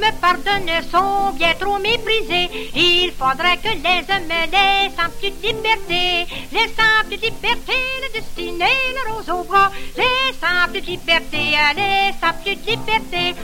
[0.00, 2.48] me pardonne, sont bien trop méprisés.
[2.74, 6.26] Il faudrait que les hommes laissent un peu de liberté.
[6.52, 9.70] Les simples libertés, le destiné, le rose au bras.
[9.96, 13.34] Les simples libertés, les simples libertés.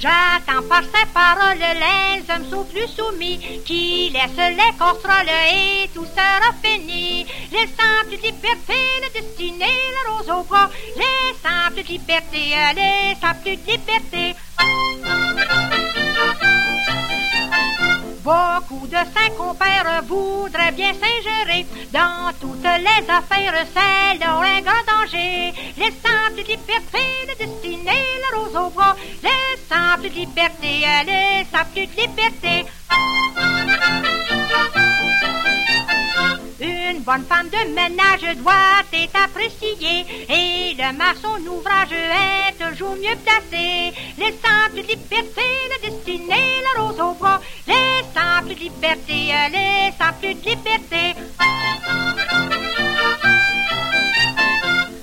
[0.00, 6.06] J'attends par ces paroles les hommes sont plus soumis, qui laissent les contrôles et tout
[6.06, 7.26] sera fini.
[7.52, 10.70] Les simples libertés, le destiné, la rose au bras,
[11.50, 14.36] les simples libertés, les simples libertés.
[18.22, 24.84] Beaucoup de saints compères voudraient bien s'ingérer dans toutes les affaires, c'est leur un grand
[24.86, 25.52] danger.
[25.76, 32.66] Les simples libertés, le destiné, la rose au bras, les simples libertés, les simples libertés.
[37.10, 43.92] Bonne femme de ménage doit être appréciée et le maçon ouvrage est toujours mieux placé.
[44.16, 51.16] Les simples libertés, le destiné, la rose au bras, les simples libertés, les simples libertés.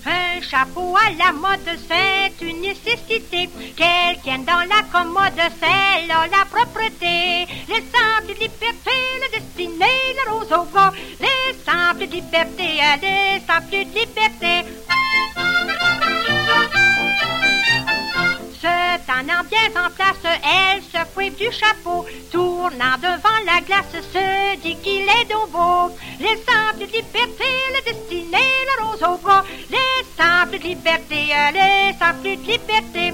[0.06, 3.50] Un chapeau à la mode, c'est une nécessité.
[3.76, 7.48] Quelqu'un dans la commode, c'est la propreté.
[7.68, 10.92] Les simples libertés, le destiné, la rose au bras,
[12.00, 14.66] les simples libertés, les simples libertés.
[18.62, 24.56] Se tenant bien en place, elle se fouille du chapeau, tournant devant la glace, se
[24.62, 25.96] dit qu'il est donc beau.
[26.20, 33.14] Les simples libertés, le destiné, la rose au bras, les simples libertés, les simples libertés.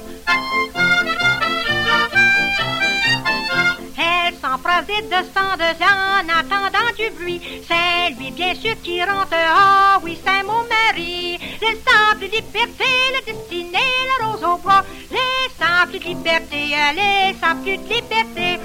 [4.66, 7.42] Elle s'empresse de descendre en attendant du bruit.
[7.67, 9.33] C'est lui bien sûr qui rentre.
[9.33, 11.38] Ah oui, c'est mon mari.
[11.61, 14.84] Les simples libertés, le destiné, la rose au bras.
[15.11, 18.59] Les simples libertés, les simples libertés.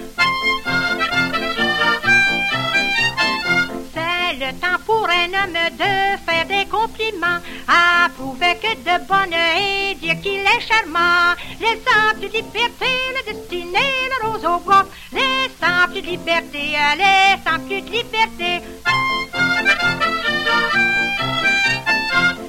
[3.93, 9.95] C'est le temps pour un homme de faire des compliments, approuver que de bonne et
[9.95, 11.35] dire qu'il est charmant.
[11.61, 18.61] Les simples libertés, le destiné, la rose au bois, les simples libertés, les simples libertés.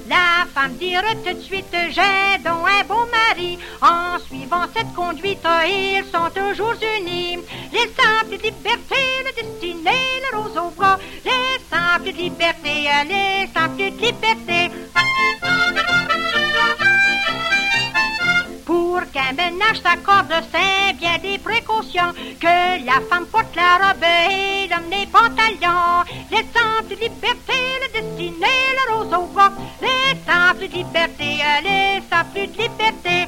[0.07, 3.57] La femme dira tout de suite, j'ai donc un bon mari.
[3.81, 7.37] En suivant cette conduite, ils sont toujours unis.
[7.71, 9.91] Les simples libertés, le destiné,
[10.31, 10.97] le rose au bras.
[11.25, 14.71] Les simples libertés, les simples libertés.
[19.69, 22.13] Ménage s'accorde, c'est bien des précautions.
[22.40, 26.03] Que la femme porte la robe et l'homme les pantalons.
[26.31, 28.47] Les simples libertés, le destiné,
[28.88, 29.30] le rose au.
[29.81, 33.28] Les simples libertés, les simples libertés.